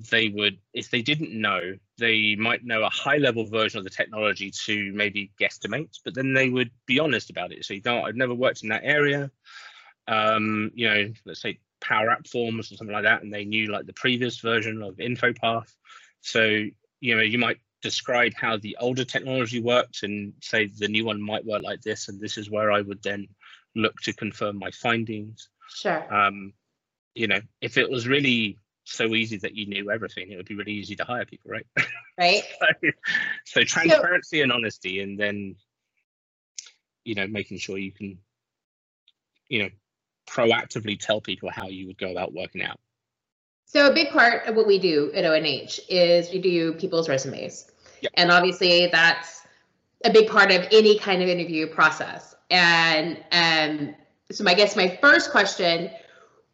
[0.10, 3.90] they would, if they didn't know, they might know a high level version of the
[3.90, 7.66] technology to maybe guesstimate, but then they would be honest about it.
[7.66, 9.32] So you know, I've never worked in that area.
[10.08, 13.72] Um, you know, let's say Power App Forms or something like that, and they knew
[13.72, 15.74] like the previous version of InfoPath.
[16.22, 16.66] So
[17.00, 21.22] you know, you might describe how the older technology worked and say the new one
[21.22, 23.28] might work like this, and this is where I would then
[23.76, 26.14] look to confirm my findings Sure.
[26.14, 26.54] um,
[27.14, 28.58] you know, if it was really
[28.88, 31.68] so easy that you knew everything, it would be really easy to hire people, right?
[32.18, 32.44] Right.
[33.46, 35.56] so, so transparency and honesty, and then,
[37.04, 38.18] you know, making sure you can,
[39.50, 39.70] you know,
[40.28, 42.80] proactively tell people how you would go about working out.
[43.66, 47.70] So a big part of what we do at ONH is we do people's resumes.
[48.02, 48.12] Yep.
[48.16, 49.42] And obviously that's
[50.06, 52.36] a big part of any kind of interview process.
[52.50, 53.96] And um,
[54.32, 55.92] so I guess my first question,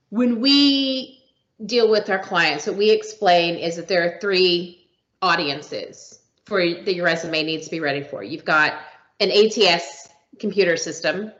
[0.10, 1.23] when we
[1.66, 4.88] deal with our clients, what we explain is that there are three
[5.22, 8.24] audiences for that your resume needs to be ready for.
[8.24, 8.74] You've got
[9.20, 11.32] an ATS computer system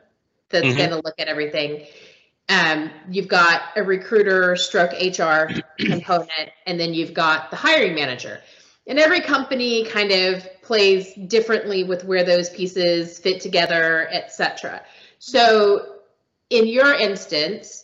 [0.48, 0.76] that's Mhm.
[0.78, 1.86] going to look at everything.
[2.48, 8.40] Um, you've got a recruiter stroke HR component, and then you've got the hiring manager.
[8.86, 14.82] And every company kind of plays differently with where those pieces fit together, et cetera.
[15.18, 15.96] So
[16.50, 17.83] in your instance.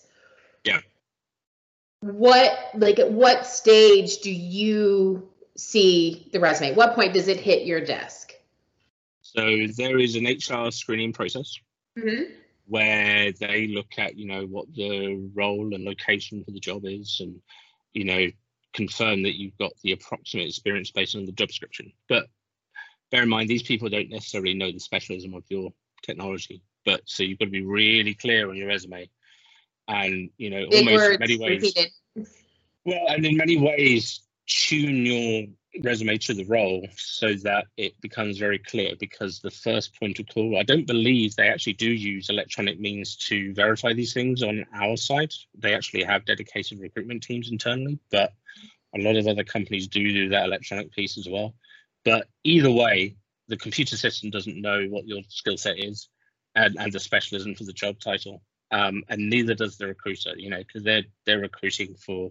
[2.00, 6.70] What like at what stage do you see the resume?
[6.70, 8.32] At what point does it hit your desk?
[9.22, 11.58] So there is an HR screening process
[11.98, 12.32] Mm-hmm.
[12.66, 17.18] where they look at, you know, what the role and location for the job is,
[17.20, 17.40] and
[17.92, 18.28] you know,
[18.72, 21.92] confirm that you've got the approximate experience based on the job description.
[22.08, 22.26] But
[23.10, 26.62] bear in mind, these people don't necessarily know the specialism of your technology.
[26.86, 29.10] But so you've got to be really clear on your resume,
[29.90, 31.92] and you know, Big almost in many ways, repeated.
[32.84, 35.46] well, and in many ways, tune your
[35.82, 38.94] resume to the role so that it becomes very clear.
[38.98, 43.16] Because the first point of call, I don't believe they actually do use electronic means
[43.28, 45.32] to verify these things on our side.
[45.58, 48.32] They actually have dedicated recruitment teams internally, but
[48.94, 51.54] a lot of other companies do do that electronic piece as well.
[52.04, 53.16] But either way,
[53.48, 56.08] the computer system doesn't know what your skill set is
[56.54, 58.42] and, and the specialism for the job title.
[58.72, 62.30] Um, and neither does the recruiter, you know, because they're they're recruiting for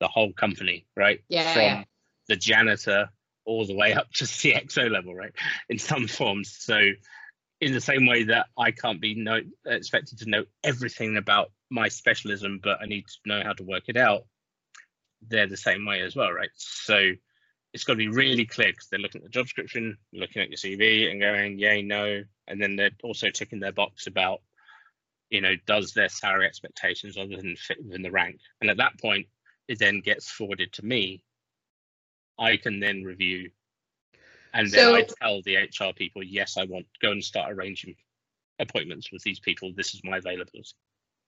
[0.00, 1.20] the whole company, right?
[1.28, 1.84] Yeah, From yeah.
[2.28, 3.10] the janitor
[3.44, 5.32] all the way up to CXO level, right?
[5.68, 6.54] In some forms.
[6.58, 6.78] So,
[7.60, 11.88] in the same way that I can't be no, expected to know everything about my
[11.88, 14.26] specialism, but I need to know how to work it out,
[15.26, 16.50] they're the same way as well, right?
[16.54, 17.12] So,
[17.72, 20.48] it's got to be really clear because they're looking at the job description, looking at
[20.48, 24.40] your CV, and going, yay, no, and then they're also ticking their box about,
[25.30, 28.98] you know, does their salary expectations other than fit within the rank, and at that
[29.00, 29.26] point,
[29.68, 31.22] it then gets forwarded to me
[32.38, 33.50] I can then review
[34.52, 37.94] and then I tell the HR people, yes, I want go and start arranging
[38.58, 39.72] appointments with these people.
[39.76, 40.72] This is my availability.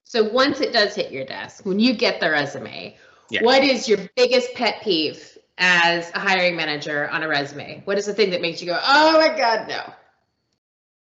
[0.04, 2.96] So once it does hit your desk, when you get the resume,
[3.30, 3.42] Yeah.
[3.42, 7.82] what is your biggest pet peeve as a hiring manager on a resume?
[7.84, 9.92] What is the thing that makes you go, oh my God, no?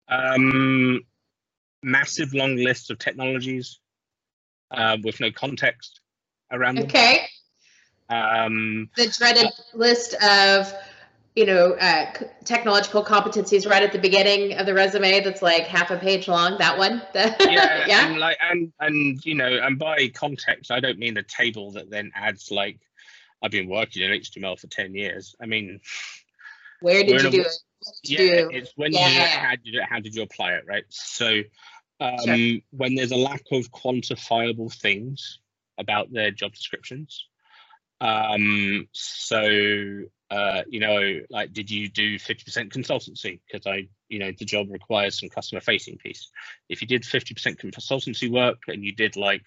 [0.08, 1.00] Um,
[1.82, 3.78] massive long lists of technologies
[4.70, 6.00] uh, with no context
[6.52, 6.84] around them.
[6.84, 7.26] Okay.
[8.08, 10.72] Um, The dreaded list of,
[11.36, 15.66] you know, uh, c- technological competencies right at the beginning of the resume that's like
[15.66, 16.58] half a page long.
[16.58, 17.02] That one?
[17.12, 18.08] The- yeah, yeah.
[18.08, 21.88] and like and and you know, and by context, I don't mean the table that
[21.88, 22.80] then adds like
[23.42, 25.34] I've been working in HTML for ten years.
[25.40, 25.80] I mean,
[26.80, 27.52] Where did you a- do it?
[27.84, 29.40] What did you yeah, it's when Yeah, you yeah, did it, yeah.
[29.40, 30.84] how did you how did you apply it, right?
[30.88, 31.42] So,
[32.00, 32.36] um, Sure.
[32.70, 35.38] when there's a lack of quantifiable things
[35.78, 37.26] about their job descriptions,
[38.00, 43.40] um, so uh, you know, like, did you do 50% consultancy?
[43.50, 46.30] Because I, you know, the job requires some customer facing piece.
[46.68, 49.42] If you did 50% consultancy work and you did like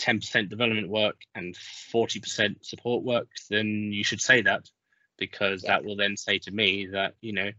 [0.00, 1.56] 10% development work and
[1.92, 4.70] 40% support work, then you should say that
[5.18, 5.72] because Yeah.
[5.72, 7.50] that will then say to me that you know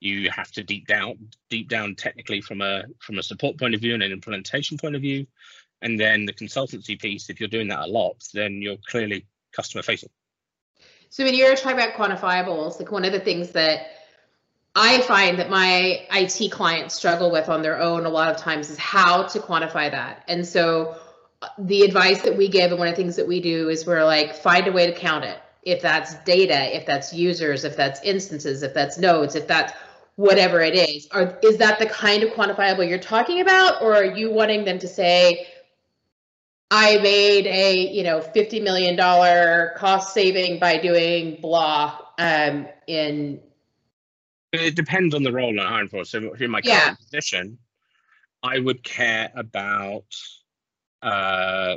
[0.00, 3.80] you have to deep down deep down technically from a from a support point of
[3.80, 5.26] view and an implementation point of view
[5.82, 9.82] and then the consultancy piece if you're doing that a lot then you're clearly customer
[9.82, 10.10] facing
[11.10, 13.86] So when you're talking about quantifiables, like one of the things that
[14.74, 18.70] I find that my IT clients struggle with on their own a lot of times
[18.70, 20.24] is how to quantify that.
[20.26, 20.96] And so
[21.40, 23.86] uh, the advice that we give and one of the things that we do is
[23.86, 25.38] we're like, find a way to count it.
[25.64, 29.72] If that's data, if that's users, if that's instances, if that's nodes, if that's
[30.16, 33.82] whatever it is, or is that the kind of quantifiable you're talking about?
[33.82, 35.46] Or are you wanting them to say,
[36.70, 38.96] I made a, you know, $50 million
[39.76, 43.40] cost saving by doing blah um, in,
[44.52, 47.58] it depends on the role i'm hiring for so if in my current position
[48.42, 50.04] i would care about
[51.02, 51.76] uh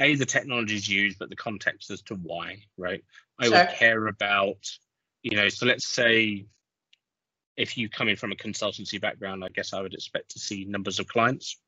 [0.00, 3.04] a the technologies used but the context as to why right
[3.38, 3.52] i Sure.
[3.58, 4.56] would care about
[5.22, 6.46] you know so let's say
[7.56, 10.64] if you come in from a consultancy background i guess i would expect to see
[10.64, 11.58] numbers of clients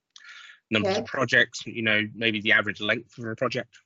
[0.71, 1.01] numbers Okay.
[1.01, 3.77] of projects you know maybe the average length of a project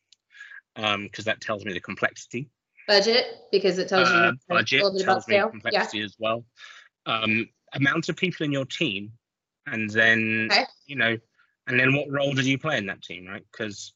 [0.76, 2.48] um because that tells me the complexity
[2.86, 5.46] budget because it tells you uh, a budget little bit about tells me scale.
[5.46, 5.50] Yeah.
[5.50, 6.44] complexity as well.
[7.06, 9.12] Um, amount of people in your team,
[9.66, 10.64] and then Okay.
[10.86, 11.16] you know,
[11.66, 13.42] and then what role do you play in that team, right?
[13.50, 13.94] Because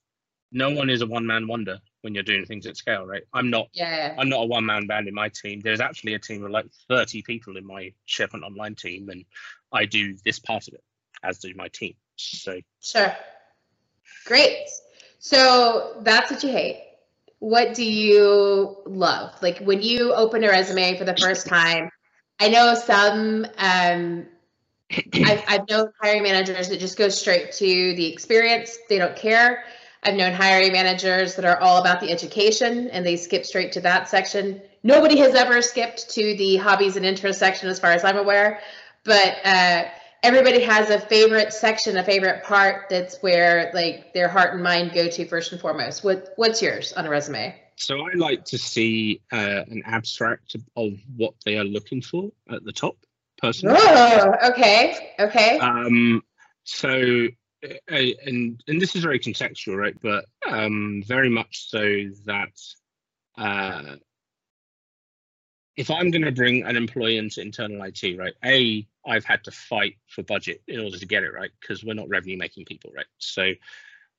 [0.52, 3.22] no one is a one man wonder when you're doing things at scale, right?
[3.32, 3.68] I'm not.
[3.72, 4.14] Yeah.
[4.18, 5.60] I'm not a one man band in my team.
[5.60, 9.24] There's actually a team of like 30 people in my SharePoint Online team, and
[9.72, 10.82] I do this part of it,
[11.22, 11.94] as do my team.
[12.16, 13.14] So Sure.
[14.24, 14.68] Great.
[15.18, 16.84] So that's what you hate.
[17.40, 19.34] What do you love?
[19.42, 21.90] Like when you open a resume for the first time,
[22.40, 24.26] I know some, um,
[25.14, 28.76] I've, I've known hiring managers that just go straight to the experience.
[28.88, 29.64] They don't care.
[30.02, 33.80] I've known hiring managers that are all about the education and they skip straight to
[33.82, 34.62] that section.
[34.82, 38.60] Nobody has ever skipped to the hobbies and interests section as far as I'm aware.
[39.04, 39.84] But uh,
[40.22, 44.92] everybody has a favorite section, a favorite part that's where like their heart and mind
[44.92, 46.04] go to first and foremost.
[46.04, 47.54] What what's yours on a resume?
[47.78, 52.64] so I like to see uh, an abstract of what they are looking for at
[52.64, 52.96] the top,
[53.40, 53.76] personally.
[53.78, 55.58] Oh, okay, okay.
[55.58, 56.22] um
[56.64, 57.28] so
[57.62, 59.96] and and this is very contextual right?
[60.00, 61.80] But um very much so
[62.26, 62.52] that
[63.36, 63.96] uh
[65.76, 69.50] if i'm going to bring an employee into internal it right a i've had to
[69.52, 71.50] fight for budget in order to get it right?
[71.60, 73.06] Because we're not revenue making people right?
[73.18, 73.52] So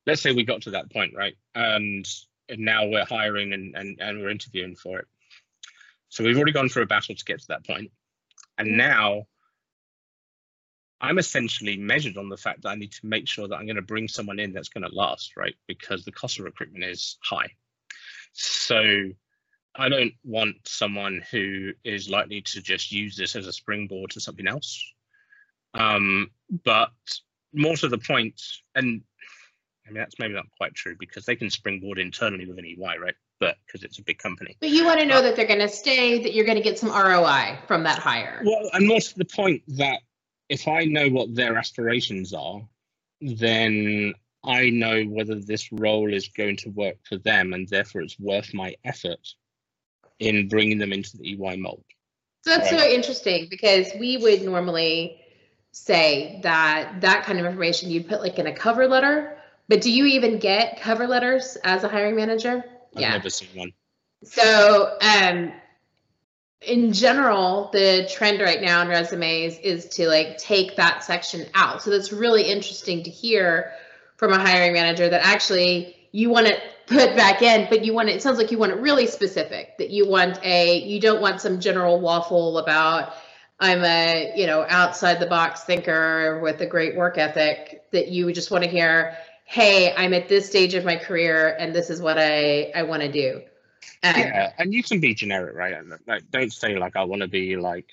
[0.07, 1.35] let's say we got to that point right?
[1.55, 2.07] And,
[2.47, 5.07] and now we're hiring and, and and we're interviewing for it.
[6.09, 7.91] So we've already gone through a battle to get to that point.
[8.57, 9.27] And now
[11.01, 13.77] I'm essentially measured on the fact that I need to make sure that I'm going
[13.77, 15.55] to bring someone in that's going to last, right?
[15.67, 17.51] Because the cost of recruitment is high.
[18.33, 19.09] So
[19.75, 24.19] I don't want someone who is likely to just use this as a springboard to
[24.19, 24.83] something else.
[25.73, 26.31] Um,
[26.65, 26.91] but
[27.53, 28.41] more to the point,
[28.75, 29.01] and
[29.87, 33.15] I mean, that's maybe not quite true because they can springboard internally within EY, right?
[33.39, 34.57] but because it's a big company.
[34.59, 36.77] But you want to know that they're going to stay, that you're going to get
[36.77, 38.41] some ROI from that hire.
[38.45, 40.01] Well, and more to the point that
[40.49, 42.61] if I know what their aspirations are,
[43.21, 48.19] then I know whether this role is going to work for them, and therefore it's
[48.19, 49.35] worth my effort
[50.19, 51.83] in bringing them into the EY mold.
[52.43, 52.81] So that's Right.
[52.81, 55.21] so interesting because we would normally
[55.71, 59.37] say that that kind of information you'd put like in a cover letter.
[59.67, 62.63] But do you even get cover letters as a hiring manager?
[62.95, 63.11] I've yeah.
[63.11, 63.71] never seen one.
[64.23, 65.53] So, um,
[66.61, 71.81] in general, the trend right now in resumes is to like take that section out.
[71.81, 73.71] So that's really interesting to hear
[74.17, 78.09] from a hiring manager that actually you want it put back in, but you want
[78.09, 81.21] it, it sounds like you want it really specific, that you want a, you don't
[81.21, 83.13] want some general waffle about,
[83.59, 88.33] I'm a, you know, outside the box thinker with a great work ethic, that you
[88.33, 92.01] just want to hear, hey, I'm at this stage of my career and this is
[92.01, 93.41] what I, I want to do.
[94.03, 95.73] Um, Yeah, and you can be generic, right?
[95.73, 97.89] And, Like, don't say like I want to be like,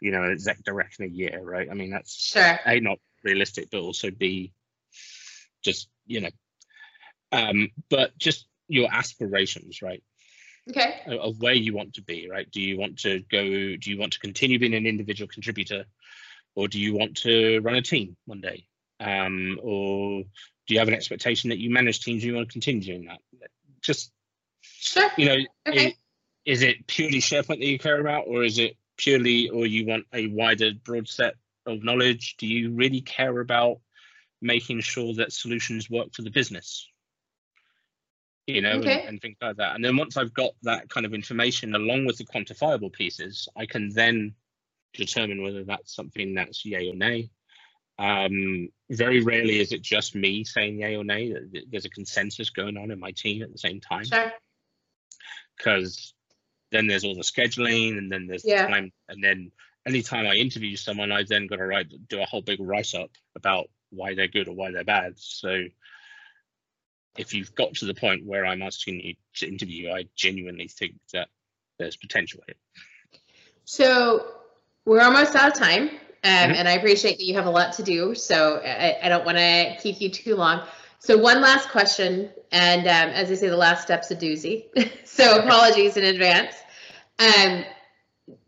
[0.00, 1.68] you know, exec director in a year, right?
[1.70, 2.58] I mean, that's Sure.
[2.66, 4.52] a not realistic, but also b
[5.62, 6.30] just you know,
[7.32, 10.02] um, but just your aspirations, right?
[10.68, 11.02] Okay.
[11.06, 12.50] of- of where you want to be, right?
[12.50, 13.42] Do you want to go?
[13.76, 15.84] Do you want to continue being an individual contributor,
[16.54, 18.66] or do you want to run a team one day?
[19.00, 22.22] Um, or do you have an expectation that you manage teams?
[22.22, 23.20] and You want to continue doing that?
[23.82, 24.10] Just
[24.64, 25.10] Sure.
[25.16, 25.86] you know, Okay.
[25.88, 25.94] i-
[26.44, 30.06] is it purely SharePoint that you care about, or is it purely, or you want
[30.12, 31.34] a wider, broad set
[31.66, 32.36] of knowledge?
[32.36, 33.80] Do you really care about
[34.42, 36.86] making sure that solutions work for the business?
[38.46, 39.06] You know, and- Okay.
[39.06, 39.74] and, things like that.
[39.74, 43.64] And then once I've got that kind of information along with the quantifiable pieces, I
[43.64, 44.34] can then
[44.92, 47.30] determine whether that's something that's yay or nay.
[47.98, 51.32] Um, very rarely is it just me saying yay or nay.
[51.70, 54.32] There's a consensus going on in my team at the same time Sure.
[55.56, 56.14] Because
[56.70, 58.66] then there's all the scheduling and then there's Yeah.
[58.66, 59.52] the time and then
[59.86, 63.10] anytime I interview someone, I then got to write do a whole big write up
[63.36, 65.18] about why they're good or why they're bad.
[65.18, 65.64] So
[67.16, 70.94] if you've got to the point where I'm asking you to interview, I genuinely think
[71.12, 71.28] that
[71.78, 72.56] there's potential here.
[73.64, 74.26] So
[74.84, 75.90] we're almost out of time, um,
[76.24, 76.56] Mhm.
[76.56, 78.14] and I appreciate that you have a lot to do.
[78.14, 80.66] So I, I don't want to keep you too long.
[81.04, 84.64] So one last question, and um, as I say, the last step's a doozy.
[85.04, 86.54] so apologies in advance.
[87.18, 87.66] Um,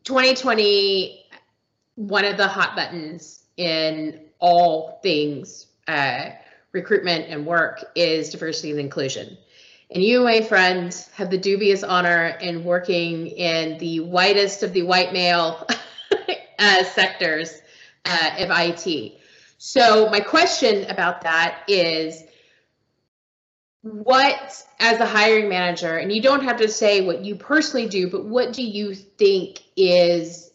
[0.04, 1.22] 2020,
[1.96, 6.30] one of the hot buttons in all things uh,
[6.72, 9.36] recruitment and work is diversity and inclusion.
[9.90, 14.80] And you, my friend, have the dubious honor in working in the whitest of the
[14.80, 15.66] white male
[16.58, 17.60] uh, sectors
[18.06, 19.20] uh, of IT.
[19.58, 22.22] So, my question about that is
[23.86, 28.10] what, as a hiring manager, and you don't have to say what you personally do,
[28.10, 30.50] but what do you think is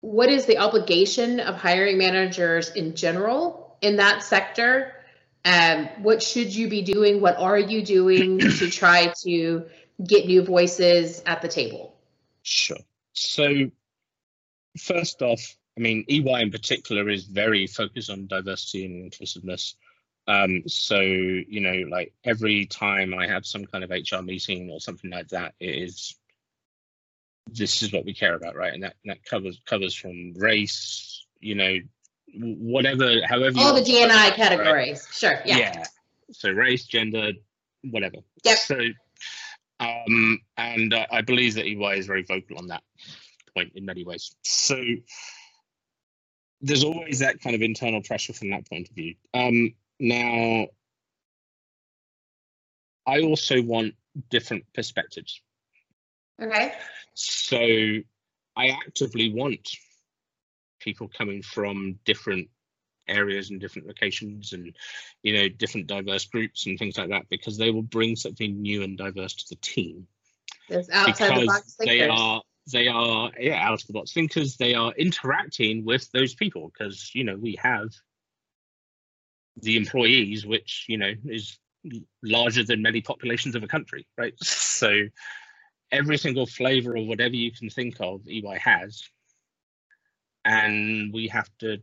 [0.00, 4.92] what is the obligation of hiring managers in general in that sector?
[5.44, 7.20] Um, what should you be doing?
[7.20, 9.66] What are you doing to try to
[10.04, 11.96] get new voices at the table?
[12.42, 12.78] Sure.
[13.14, 13.70] So
[14.78, 15.40] first off,
[15.76, 19.76] I mean, EY in particular is very focused on diversity and inclusiveness.
[20.28, 24.80] Um, so, you know, like every time I have some kind of HR meeting or
[24.80, 26.16] something like that, it is
[27.52, 28.74] this is what we care about, right?
[28.74, 31.78] And that, that covers covers from race, you know,
[32.34, 33.58] whatever, however.
[33.58, 34.34] you All the DNI it, right?
[34.34, 35.06] categories.
[35.12, 35.38] Sure.
[35.44, 35.58] Yeah.
[35.58, 35.84] yeah.
[36.32, 37.32] So race, gender,
[37.84, 38.16] whatever.
[38.44, 38.58] Yep.
[38.58, 38.78] So,
[39.78, 42.82] um, and uh, I believe that EY is very vocal on that
[43.54, 44.34] point in many ways.
[44.42, 44.82] So
[46.60, 49.14] there's always that kind of internal pressure from that point of view.
[49.34, 50.66] Um, now,
[53.06, 53.94] I also want
[54.30, 55.40] different perspectives.
[56.40, 56.72] Okay.
[57.14, 57.58] So
[58.56, 59.68] I actively want
[60.80, 62.48] people coming from different
[63.08, 64.74] areas and different locations and
[65.22, 68.82] you know different diverse groups and things like that because they will bring something new
[68.82, 70.06] and diverse to the team
[70.68, 72.42] There's outside the because box they are
[72.72, 77.14] they are yeah out of the box thinkers they are interacting with those people because
[77.14, 77.88] you know we have
[79.58, 81.58] the employees which you know is
[82.22, 84.34] larger than many populations of a country right?
[84.42, 84.90] So
[85.92, 89.02] every single flavor of whatever you can think of EY has.
[90.44, 91.78] And we have to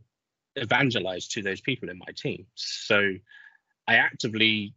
[0.56, 2.46] evangelize to those people in my team.
[2.54, 3.14] So
[3.86, 4.74] i actively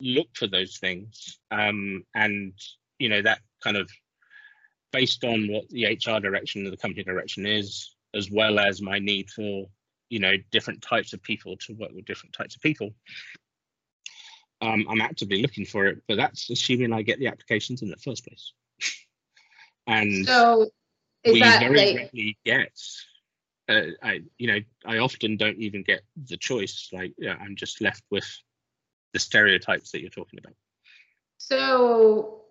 [0.00, 2.52] look for those things um, and
[2.98, 3.90] you know that kind of
[4.92, 8.98] based on what the hr direction of the company direction is as well as my
[8.98, 9.66] need for
[10.10, 12.94] you know different types of people to work with different types of people
[14.64, 17.96] um, I'm actively looking for it, but that's assuming I get the applications in the
[17.96, 18.52] first place.
[19.86, 20.70] and So
[21.22, 22.80] is we that very like rarely get.
[23.66, 26.90] Uh, I, you know, I often don't even get the choice.
[26.92, 28.26] Like, yeah, I'm just left with
[29.12, 30.54] the stereotypes that you're talking about.
[31.38, 32.42] so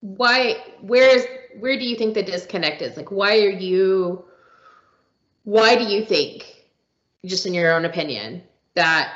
[0.00, 1.26] why where is
[1.58, 2.96] where do you think the disconnect is?
[2.96, 4.26] Like why are you
[5.44, 6.44] why do you think,
[7.24, 8.42] just in your own opinion,
[8.74, 9.12] that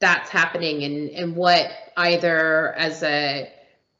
[0.00, 0.84] that's happening?
[0.84, 3.50] And and what either as a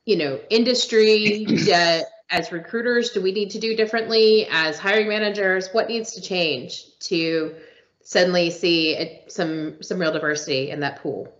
[0.04, 2.00] you know industry uh,
[2.30, 4.46] as recruiters do we need to do differently?
[4.50, 7.54] As hiring managers what needs to change to
[8.02, 11.32] suddenly see a, some some real diversity in that pool?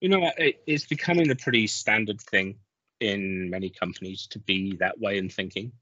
[0.00, 2.56] You know, it, it's becoming a pretty standard thing
[3.00, 5.72] in many companies to be that way in thinking.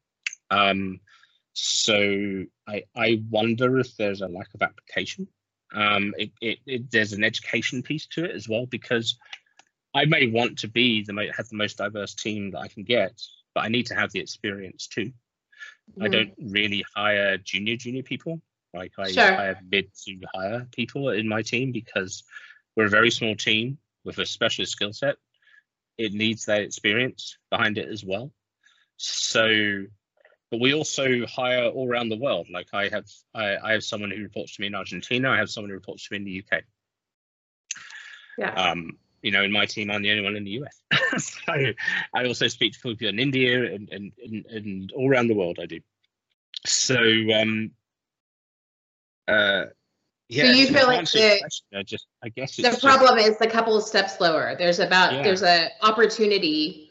[0.51, 1.01] Um,
[1.53, 5.29] so I, I wonder if there's a lack of application.
[5.75, 9.19] Um, it, it, it, there's an education piece to it as well because
[9.95, 12.85] I may want to be the mo- have the most diverse team that I can
[12.85, 13.21] get,
[13.55, 15.13] but I need to have the experience too.
[16.01, 16.13] I Mhm.
[16.13, 18.41] don't really hire junior junior people.
[18.75, 19.37] Like I Sure.
[19.37, 22.25] hire mid to hire people in my team because
[22.75, 25.17] we're a very small team with a specialist skill set.
[25.99, 28.33] It needs that experience behind it as well.
[28.97, 29.87] So,
[30.53, 32.47] but we also hire all around the world.
[32.53, 35.31] Like I have, I, I have someone who reports to me in Argentina.
[35.31, 36.63] I have someone who reports to me in the UK.
[38.37, 40.83] yeah Um, you know, in my team, I'm the only one in the US.
[41.25, 41.53] so
[42.15, 45.59] I also speak to people in India and, and, and, and all around the world.
[45.59, 45.81] I do.
[46.67, 47.71] So, um,
[49.27, 49.65] uh,
[50.29, 50.53] yeah.
[50.53, 53.47] you feel like the- question, I just, I guess it's the just- problem is a
[53.47, 55.23] couple of steps lower there's about Yeah.
[55.23, 56.91] there's a opportunity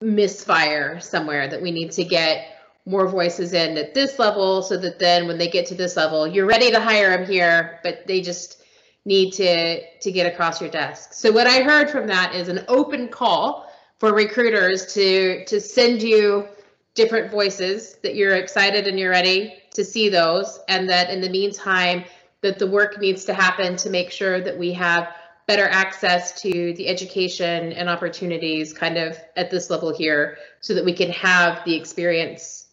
[0.00, 2.57] misfire somewhere that we need to get
[2.88, 6.26] more voices in at this level so that then when they get to this level
[6.26, 8.62] you're ready to hire them here but they just
[9.04, 11.12] need to to get across your desk.
[11.12, 16.02] So what i heard from that is an open call for recruiters to to send
[16.02, 16.46] you
[16.94, 21.30] different voices that you're excited and you're ready to see those and that in the
[21.30, 22.04] meantime
[22.42, 25.08] that the work needs to happen to make sure that we have
[25.46, 30.84] better access to the education and opportunities kind of at this level here so that
[30.84, 32.67] we can have the experience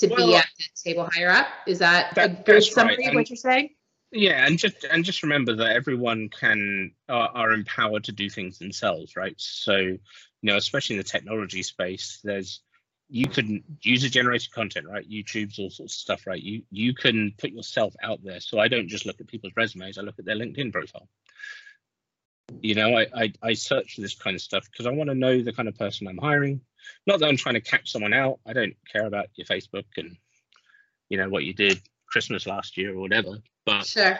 [0.00, 1.46] to be at the table higher up?
[1.66, 3.70] Is that, That- a good that's right, summary of what you're saying?
[4.12, 8.58] Yeah and just and just remember that everyone can are, are empowered to do things
[8.58, 9.34] themselves right?
[9.38, 9.98] So you
[10.42, 12.60] know especially in the technology space there's
[13.08, 15.08] you can user generated content right?
[15.08, 16.42] Youtube's all sorts of stuff right?
[16.42, 18.40] You you can put yourself out there.
[18.40, 21.08] So i don't just look at people's resumes i look at their linkedin profile
[22.62, 25.14] you know i i, I search for this kind of stuff because i want to
[25.14, 26.60] know the kind of person i'm hiring
[27.06, 30.16] not that i'm trying to catch someone out i don't care about your facebook and
[31.08, 34.18] you know what you did christmas last year or whatever but sure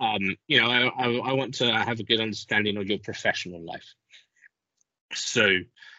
[0.00, 3.60] um, you know, I, I, I want to have a good understanding of your professional
[3.60, 3.84] life.
[5.12, 5.46] So,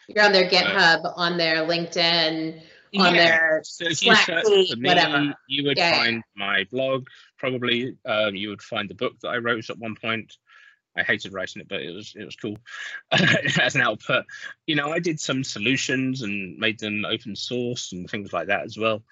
[0.08, 2.60] you're on their github on their linkedin
[2.98, 5.34] on yeah, their so Slack me, whatever.
[5.48, 5.96] you would yeah.
[5.96, 7.06] find my blog
[7.38, 7.96] probably.
[8.04, 10.36] Um, you would find the book that I wrote at one point.
[10.96, 12.58] I hated writing it, but it was it was cool
[13.60, 14.24] as an output.
[14.66, 18.64] You know, I did some solutions and made them open source and things like that
[18.64, 19.02] as well.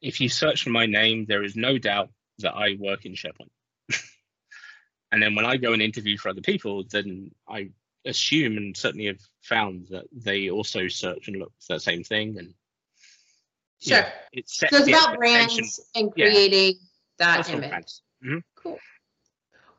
[0.00, 3.50] If you search for my name, there is no doubt that I work in SharePoint.
[5.12, 7.70] and then when I go and interview for other people, then I
[8.04, 12.38] assume and certainly have found that they also search and look for the same thing.
[12.38, 12.54] And
[13.80, 16.26] sure it sets so it's about brands and Yeah.
[16.26, 16.80] creating
[17.18, 18.02] that Personal image brands.
[18.24, 18.38] Mm-hmm.
[18.56, 18.78] Cool.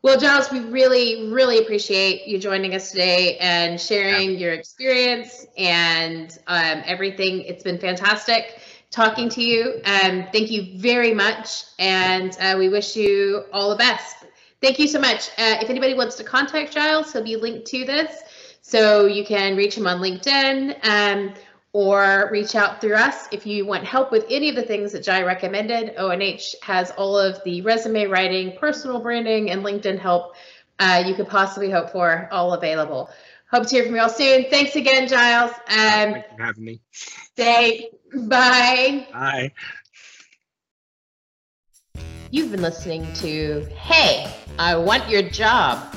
[0.04, 6.38] Well, Giles, we really, really appreciate you joining us today and sharing your experience and
[6.48, 7.40] um, everything.
[7.44, 8.60] It's been fantastic
[8.92, 9.82] talking to you.
[9.86, 11.64] Um, thank you very much.
[11.80, 14.26] And uh, we wish you all the best.
[14.62, 15.30] Thank you so much.
[15.38, 18.24] Uh, if anybody wants to contact Giles, he'll be linked to this.
[18.62, 21.34] So you can reach him on LinkedIn um,
[21.74, 25.04] or reach out through us if you want help with any of the things that
[25.04, 25.96] Jai recommended.
[25.98, 30.36] ONH has all of the resume writing, personal branding, and LinkedIn help
[30.80, 33.10] uh, you could possibly hope for all available.
[33.52, 34.46] Hope to hear from you all soon.
[34.50, 35.52] Thanks again, Giles.
[35.52, 36.82] Um, Thank you for having me.
[37.38, 39.08] say bye.
[39.12, 39.52] Bye.
[42.32, 45.96] You've been listening to Hey, I Want Your Job.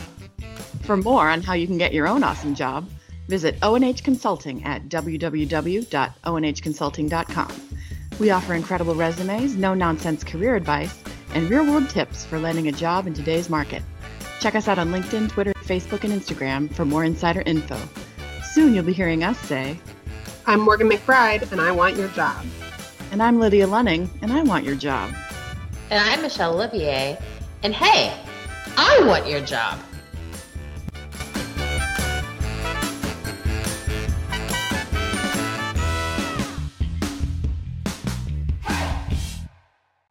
[0.82, 2.88] For more on how you can get your own awesome job,
[3.28, 7.60] visit ONH Consulting at www.onhconsulting.com.
[8.18, 11.02] We offer incredible resumes, no nonsense career advice,
[11.34, 13.82] and real world tips for landing a job in today's market.
[14.40, 17.78] Check us out on LinkedIn, Twitter, Facebook, and Instagram for more insider info.
[18.52, 19.78] Soon you'll be hearing us say,
[20.46, 22.44] I'm Morgan McBride, and I want your job.
[23.12, 25.12] and I'm Lydia Lunning, and I want your job.
[25.90, 27.18] And I'm Michelle Olivier.
[27.62, 28.12] And hey,
[28.76, 29.78] I want your job.